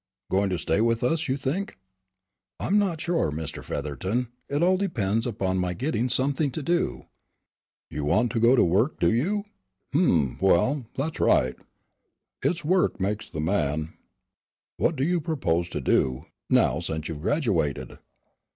[0.31, 1.77] Going to stay with us, you think?"
[2.59, 3.63] "I'm not sure, Mr.
[3.63, 7.05] Featherton; it all depends upon my getting something to do."
[7.91, 9.43] "You want to go to work, do you?
[9.93, 11.55] Hum, well, that's right.
[12.41, 13.93] It's work makes the man.
[14.77, 17.99] What do you propose to do, now since you've graduated?"